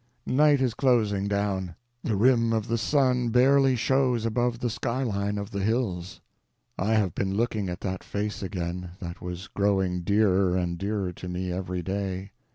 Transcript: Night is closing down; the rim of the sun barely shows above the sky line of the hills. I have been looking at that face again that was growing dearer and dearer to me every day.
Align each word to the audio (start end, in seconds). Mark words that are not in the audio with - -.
Night 0.25 0.61
is 0.61 0.73
closing 0.73 1.27
down; 1.27 1.75
the 2.03 2.15
rim 2.15 2.53
of 2.53 2.67
the 2.67 2.77
sun 2.79 3.29
barely 3.29 3.75
shows 3.75 4.25
above 4.25 4.57
the 4.57 4.69
sky 4.71 5.03
line 5.03 5.37
of 5.37 5.51
the 5.51 5.59
hills. 5.61 6.21
I 6.75 6.93
have 6.95 7.13
been 7.13 7.37
looking 7.37 7.69
at 7.69 7.81
that 7.81 8.03
face 8.03 8.41
again 8.41 8.93
that 8.99 9.21
was 9.21 9.47
growing 9.47 10.01
dearer 10.01 10.55
and 10.57 10.79
dearer 10.79 11.13
to 11.13 11.27
me 11.29 11.51
every 11.51 11.83
day. 11.83 12.31